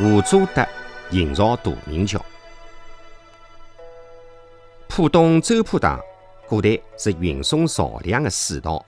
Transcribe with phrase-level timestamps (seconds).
[0.00, 0.64] 吴祖德
[1.10, 2.24] 营造大明桥。
[4.86, 6.00] 浦东周浦塘
[6.46, 8.84] 古代是运送漕粮的水道，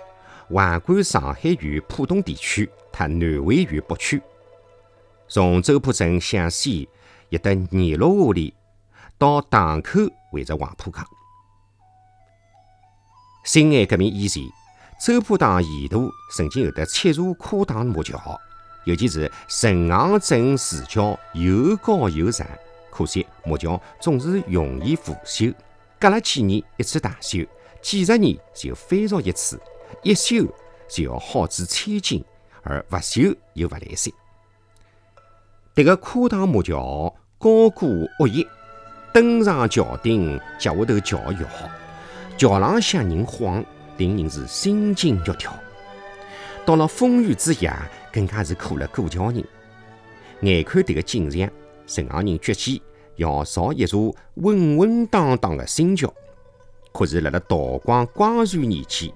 [0.48, 4.22] 横贯上海与浦东地区和南汇县北区。
[5.26, 6.88] 从周浦镇向西
[7.28, 7.56] 一得二
[7.96, 8.54] 六华里，
[9.18, 9.98] 到塘口
[10.30, 11.04] 为着黄浦江。
[13.44, 14.44] 辛亥革命以前，
[15.04, 18.40] 周浦塘沿途曾经有得七座跨塘木桥。
[18.84, 22.46] 尤其是陈昂镇市桥又高又长，
[22.90, 25.54] 可惜木桥总是容易腐朽，
[25.98, 27.44] 隔了几年一次大修，
[27.82, 29.60] 几十年就翻造一次，
[30.02, 30.46] 一修
[30.88, 32.24] 就要耗资千金，
[32.62, 33.20] 而不修
[33.52, 34.10] 又不来塞。
[35.74, 37.86] 这个跨塘木桥高过
[38.18, 38.46] 屋檐，
[39.12, 41.68] 登上桥顶，脚下头桥越好，
[42.38, 43.62] 桥浪向人晃，
[43.98, 45.52] 令人是心惊肉跳。
[46.64, 47.70] 到了风雨之夜。
[48.12, 49.44] 更加是苦了过桥人。
[50.42, 51.50] 眼看迭个景象，
[51.86, 52.80] 陈行人决心
[53.16, 56.12] 要造一座稳稳当当的新桥。
[56.92, 59.12] 可是，辣辣道光光绪年间，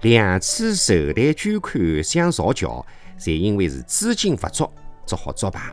[0.00, 2.84] 两次筹贷捐款想造桥，
[3.18, 4.70] 侪因为是资金不足，
[5.04, 5.70] 只好作罢。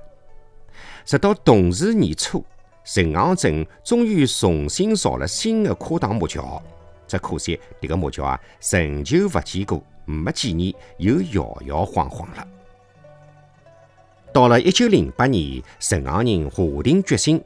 [1.05, 2.43] 直到同治年初，
[2.83, 6.61] 陈行镇终于重新造了新的跨塘木桥，
[7.07, 12.45] 只可惜迭个木桥啊，陈旧不坚固，没几年又摇摇晃晃了。
[14.35, 17.41] 到了一九零八年，陈行人下定决心，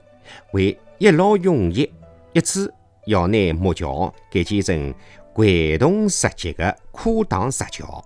[0.53, 1.87] 为一劳永逸，
[2.33, 2.73] 一次
[3.05, 4.91] 要拿木桥改建成
[5.31, 8.03] 贯通石碣的跨塘石桥。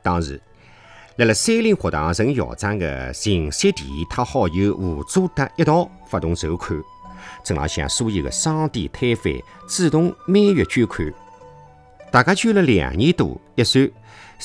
[0.00, 0.40] 当时，
[1.16, 6.80] 辣辣三林学堂任校长的秦锡田他好友吴祖德一道发动筹款，
[7.42, 9.32] 镇浪向所有的商店摊贩
[9.66, 11.12] 主动每月捐款，
[12.10, 13.90] 大家捐了两年多，一算。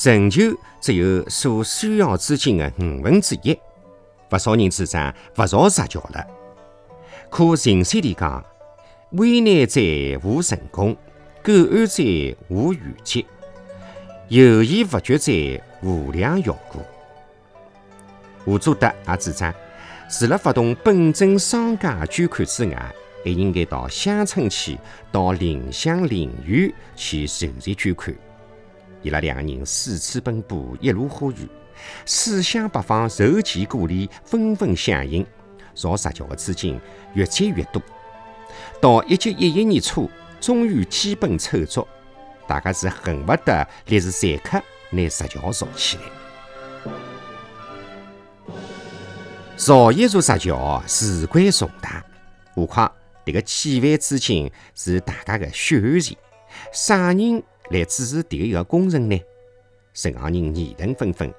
[0.03, 3.58] 仍旧只有所需要资金的五分之一，
[4.28, 6.22] 不少人主张不造石桥了。
[7.30, 8.46] 可秦先生讲
[9.16, 9.81] ：“危难在
[10.22, 10.98] 无成功，
[11.42, 12.03] 苟安在
[12.50, 13.26] 无余节，
[14.28, 16.82] 有意不决在无良效果。”
[18.44, 19.56] 吴祖德也主张，
[20.09, 22.94] 除了发动本镇商家捐款之外，
[23.25, 24.78] 还应该到乡村去，
[25.12, 28.16] 到邻乡邻院去筹集捐款。
[29.02, 31.50] 伊拉两个人四处奔波，一路呼吁，
[32.06, 35.25] 四乡八方受其鼓励，纷纷响应，
[35.74, 36.80] 造石桥的资金
[37.16, 37.81] 越积越多。
[38.80, 40.08] 到一九一一年初，
[40.40, 41.88] 终于基本凑足，
[42.47, 46.03] 大家是恨不得立时散客拿石桥造起来。
[49.56, 52.06] 造一座石桥事关重大，
[52.53, 52.91] 何况
[53.25, 56.18] 这个几万资金是大家的血汗钱，
[56.72, 57.41] 啥人？
[57.72, 59.19] 来支持第一个工程呢？
[59.91, 61.34] 陈行人议论纷纷，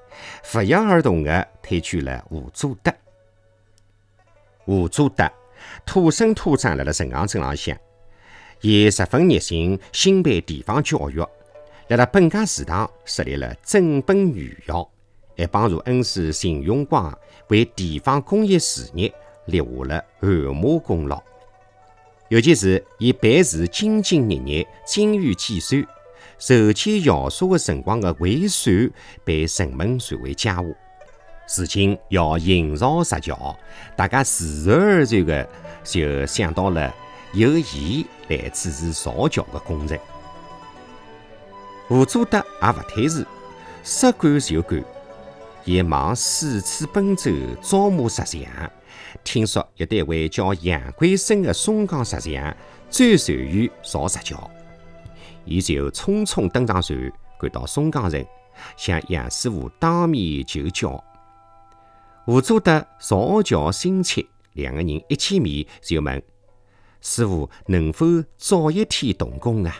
[0.51, 2.93] 不约而同地推举了吴祖德。
[4.65, 5.31] 吴祖德
[5.85, 7.77] 土生土长辣辣陈行镇浪向，
[8.59, 11.21] 也十分热心兴办地方教育，
[11.87, 14.89] 辣辣本家祠堂设立了正本女校，
[15.37, 19.13] 还帮助恩师秦永光为地方公益事业
[19.45, 21.23] 立下了汗马功劳。
[22.29, 25.85] 尤其是以办事兢兢业业、精于计算。
[26.39, 28.91] 筹建校舍的辰光的汇算
[29.23, 30.63] 被人们传为佳话。
[31.57, 33.57] 如今要营造石桥，
[33.95, 35.49] 大家自然而然的
[35.83, 36.93] 就想到了
[37.33, 39.97] 由伊来主持造桥的工程。
[41.89, 43.25] 吴祖德也不推辞，
[43.83, 44.83] 说干就干，
[45.63, 48.43] 也忙四处奔走招募石匠。
[49.23, 52.55] 听说有单位叫杨桂生的松江石匠
[52.89, 54.49] 最善于造石桥。
[55.45, 58.25] 伊就匆匆登上船，赶到松江城，
[58.75, 61.03] 向杨师傅当面求教。
[62.27, 66.21] 吴祖德造桥心切，两个人一见面就问
[66.99, 68.05] ：“师傅能否
[68.35, 69.73] 早一天动工啊？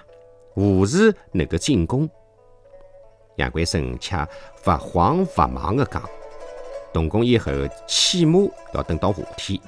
[0.56, 2.10] 何时能够竣工？”
[3.36, 4.16] 杨贵生却
[4.64, 6.02] 不慌不忙地讲
[6.94, 7.52] ：“动工以后，
[7.88, 8.40] 起码
[8.74, 9.60] 要等到夏天，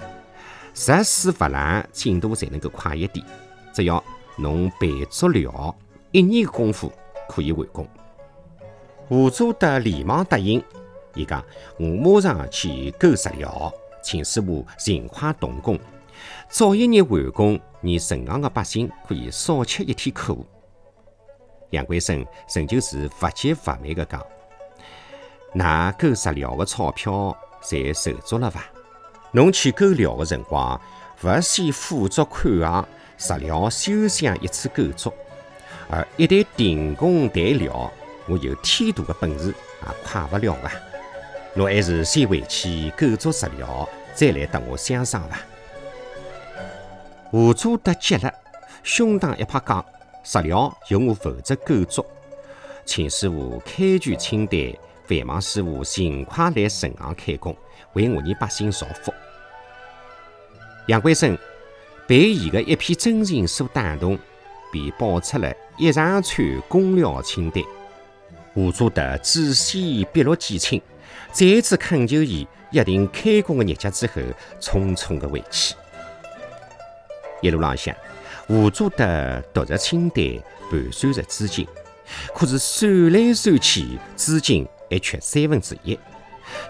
[0.73, 3.25] 实施不烂，进度才能够快一点。
[3.73, 4.03] 只要
[4.37, 5.75] 侬备足料。”
[6.11, 6.91] 一年功夫
[7.27, 7.87] 可以完工。
[9.09, 10.59] 吴祖德连忙答应，
[11.13, 11.45] 伊讲
[11.77, 15.77] ：“我马上去购石料，请师傅尽快动工，
[16.49, 20.43] 早一日完工，你城上的百姓可以少吃一天苦。”
[21.69, 22.25] 杨贵生
[22.55, 24.25] 仍旧是不急不慢地讲
[25.53, 28.63] ：“那购石料的钞票侪筹足了伐？
[29.31, 30.79] 侬去购料的辰光，
[31.23, 32.87] 勿先付足款项，
[33.17, 35.13] 石料休想一次购足。”
[35.91, 37.91] 而一旦停工待料，
[38.27, 40.71] 我有天大的本事也快不了啊！
[41.55, 45.37] 侬还是先回去购足石料，再来搭我相商伐？
[47.31, 48.31] 吴祖德急了，
[48.83, 49.83] 胸膛一拍讲
[50.23, 52.05] ：“石料由我负责购足，
[52.85, 54.59] 请师傅开具清单，
[55.09, 57.57] 繁忙师傅尽快来城行开工，
[57.93, 59.11] 为我们百姓造福。”
[60.85, 61.35] 杨贵生
[62.07, 64.17] 被伊的一片真情所打动，
[64.71, 67.63] 便报出了一长串工料清单。
[68.53, 70.79] 吴祖德仔细笔录几清，
[71.31, 74.13] 再次恳求伊约定开工的日脚之后，
[74.59, 75.73] 匆匆的回去。
[77.41, 77.95] 一路浪向，
[78.47, 80.23] 吴祖德读着清单，
[80.69, 81.67] 盘算着资金，
[82.35, 85.97] 可是算来算去，资金还缺三分之一。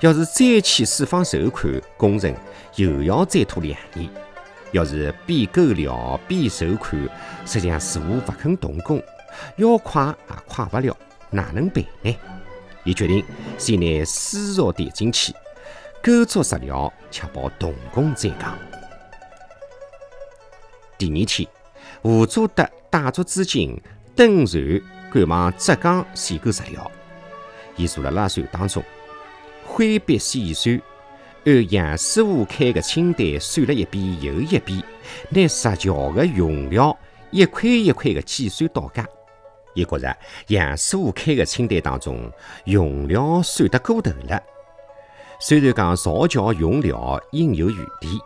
[0.01, 2.36] 要是再去四方筹款，工程
[2.75, 4.10] 又要再拖两年；
[4.71, 7.01] 要是边购料边筹款，
[7.45, 9.01] 实际上似乎不肯动工，
[9.56, 10.98] 要快也快不了，
[11.30, 12.13] 哪能办呢？
[12.83, 13.24] 伊决定
[13.57, 15.33] 先拿丝绸垫进去，
[16.04, 18.57] 构筑石料，确保动工再讲。
[20.98, 21.48] 第二天，
[22.01, 23.81] 吴祖德带着资金
[24.13, 24.81] 登船
[25.13, 26.92] 赶往浙江采购石料。
[27.80, 28.84] 伊坐辣辣船当中。
[29.66, 30.81] 挥笔细算，
[31.46, 34.84] 按杨师傅开的清单算了一遍又一遍，
[35.30, 36.96] 拿石桥的用料
[37.31, 39.08] 一块一块的计算到家。
[39.76, 40.18] 伊觉着
[40.48, 42.30] 杨师傅开的清单当中
[42.66, 44.42] 用料算得过头了。
[45.40, 48.20] 虽然讲造桥用料应有余地，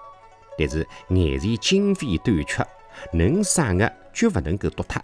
[0.57, 2.65] 但是眼前经费短缺，
[3.11, 4.99] 能省的绝不能够多脱。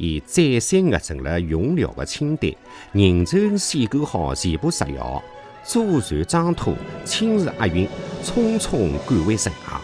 [0.00, 2.50] 伊再三核准了用料的清单，
[2.92, 5.22] 认真选购好全部石料。
[5.62, 6.74] 坐船装土，
[7.04, 7.86] 亲自押运，
[8.24, 9.78] 匆匆赶回城行。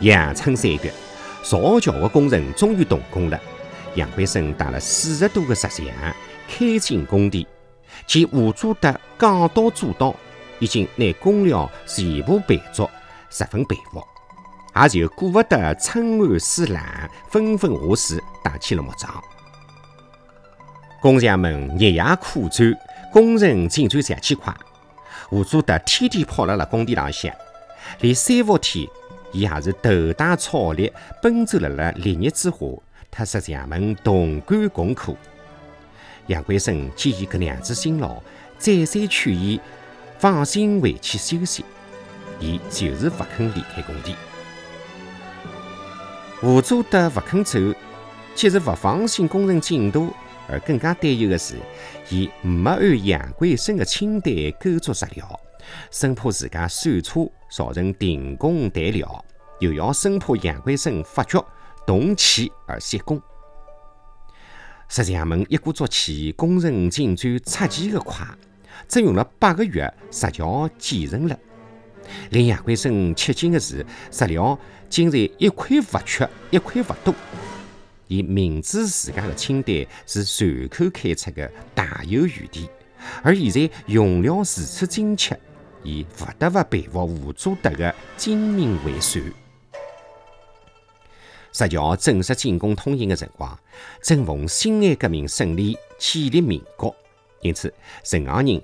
[0.00, 0.92] 阳春三月，
[1.44, 3.40] 造桥的工程终于动工了。
[3.94, 5.86] 杨贵生带了四十多个石匠
[6.48, 7.46] 开进工地，
[8.08, 10.16] 见吴祖德讲到做到，
[10.58, 12.90] 已经拿工料全部备足，
[13.30, 14.02] 十分佩服，
[14.76, 16.82] 也就顾不得春寒水冷，
[17.28, 19.22] 纷纷下水打起了木桩。
[21.00, 22.78] 工匠们日夜苦战。
[23.12, 24.56] 工程进展极其快，
[25.30, 27.30] 吴祖德天天泡辣辣工地浪向，
[28.00, 28.88] 连三伏天，
[29.32, 30.90] 伊也是头戴草笠，
[31.20, 32.56] 奔走辣辣烈日之下，
[33.10, 35.14] 特石匠们同甘共苦。
[36.28, 38.16] 杨贵生见伊搿能样子辛劳，
[38.56, 39.60] 再三劝伊
[40.18, 41.66] 放心回去休息，
[42.40, 44.16] 伊就是勿肯离开工地。
[46.44, 47.56] 吴祖德勿肯走，
[48.34, 50.12] 既是勿放心工程进度。
[50.48, 51.54] 而更加担忧的是，
[52.10, 55.40] 伊没按杨贵生的清单构筑石料，
[55.92, 59.24] 生怕自家算错造成停工待料，
[59.60, 61.42] 又要生怕杨贵生发觉
[61.86, 63.22] 动气而歇工。
[64.88, 68.26] 石匠们一鼓作气，工程进展出奇的快，
[68.88, 71.38] 只用了八个月，石桥建成了。
[72.30, 74.58] 令杨贵生吃惊的是，石料
[74.88, 77.14] 竟然一块不缺，一块不多。
[78.08, 82.68] 伊明知自家的清单是随口开出的，大有余地，
[83.22, 85.38] 而现在用料如此精确，
[85.82, 89.24] 伊不得不佩服吴祖德的精明为算。
[91.54, 93.58] 石桥正式进攻通行的辰光，
[94.02, 96.94] 正逢辛亥革命胜利，建立民国，
[97.40, 97.72] 因此
[98.04, 98.62] 城行人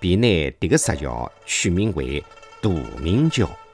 [0.00, 0.26] 便拿
[0.58, 2.22] 迭个石桥取名为
[2.66, 3.65] 杜明桥。